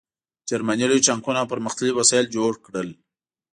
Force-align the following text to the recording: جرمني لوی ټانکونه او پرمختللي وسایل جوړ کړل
جرمني 0.49 0.85
لوی 0.89 1.05
ټانکونه 1.07 1.37
او 1.41 1.51
پرمختللي 1.53 1.93
وسایل 1.95 2.25
جوړ 2.35 2.51
کړل 2.65 2.89